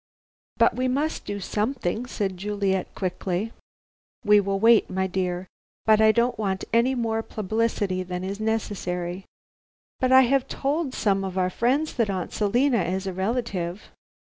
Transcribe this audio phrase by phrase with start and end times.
[0.57, 3.53] "But we must do something," said Juliet quickly.
[4.25, 5.45] "We will wait, my dear.
[5.85, 9.25] But I don't want more publicity than is necessary."
[9.99, 13.91] "But I have told some of our friends that Aunt Selina is a relative."